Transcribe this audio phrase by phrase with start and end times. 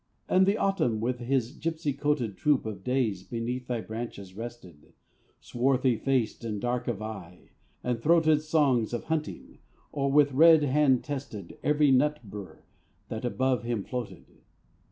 [0.27, 4.93] And the Autumn with his gipsy coated Troop of days beneath thy branches rested,
[5.39, 7.51] Swarthy faced and dark of eye;
[7.83, 9.59] and throated Songs of hunting;
[9.91, 12.63] or with red hand tested Every nut bur
[13.09, 14.25] that above him floated.